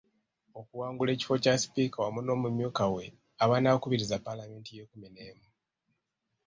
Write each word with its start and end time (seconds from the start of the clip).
Okuwangula 0.59 1.11
ekifo 1.13 1.35
kya 1.43 1.53
Sipiika 1.61 1.97
wamu 2.03 2.19
n’omumyuka 2.23 2.85
we 2.93 3.05
abanaakubiriza 3.43 4.21
Paalamenti 4.25 4.69
y’ekkumi 4.77 5.07
n'emu. 5.11 5.45